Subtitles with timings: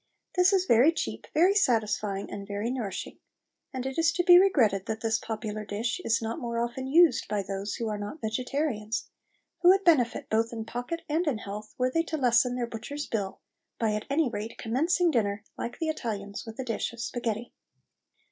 [0.35, 3.19] This is very cheap, very satisfying, and very nourishing;
[3.71, 7.27] and it is to be regretted that this popular dish is not more often used
[7.27, 9.11] by those who are not vegetarians,
[9.61, 13.05] who would benefit both in pocket and in health were they to lessen their butcher's
[13.05, 13.41] bill
[13.77, 17.51] by at any rate commencing dinner, like the Italians, with a dish of sparghetti.